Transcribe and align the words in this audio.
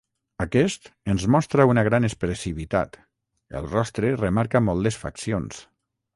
Aquest 0.43 0.87
ens 1.13 1.25
mostra 1.35 1.67
una 1.73 1.83
gran 1.87 2.07
expressivitat, 2.09 2.99
el 3.61 3.69
rostre 3.75 4.13
remarca 4.27 4.65
molt 4.71 4.87
les 4.89 5.01
faccions. 5.05 5.63